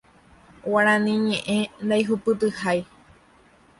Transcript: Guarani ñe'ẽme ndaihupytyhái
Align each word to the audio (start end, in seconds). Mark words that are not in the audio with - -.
Guarani 0.71 1.13
ñe'ẽme 1.27 1.69
ndaihupytyhái 1.85 2.79